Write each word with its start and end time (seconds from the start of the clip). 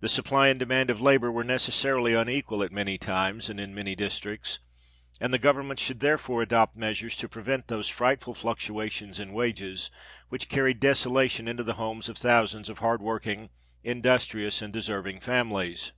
The 0.00 0.08
supply 0.08 0.48
and 0.48 0.58
demand 0.58 0.90
of 0.90 1.00
labour 1.00 1.30
were 1.30 1.44
necessarily 1.44 2.14
unequal 2.14 2.64
at 2.64 2.72
many 2.72 2.98
times, 2.98 3.48
and 3.48 3.60
in 3.60 3.76
many 3.76 3.94
districts; 3.94 4.58
and 5.20 5.32
the 5.32 5.38
Government 5.38 5.78
should 5.78 6.00
therefore 6.00 6.42
adopt 6.42 6.74
measures 6.74 7.16
to 7.18 7.28
prevent 7.28 7.68
those 7.68 7.86
frightful 7.86 8.34
fluctuations 8.34 9.20
in 9.20 9.32
wages 9.32 9.88
which 10.30 10.48
carried 10.48 10.80
desolation 10.80 11.46
into 11.46 11.62
the 11.62 11.74
homes 11.74 12.08
of 12.08 12.18
thousands 12.18 12.68
of 12.68 12.78
hard 12.78 13.00
working, 13.00 13.50
industrious, 13.84 14.62
and 14.62 14.72
deserving 14.72 15.20
families. 15.20 15.92